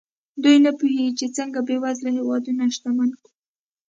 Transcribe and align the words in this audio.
دوی 0.43 0.57
نه 0.65 0.71
پوهېږي 0.79 1.11
چې 1.19 1.25
څنګه 1.37 1.59
بېوزله 1.67 2.09
هېوادونه 2.17 2.61
شتمن 2.75 3.09
کړو. 3.19 3.31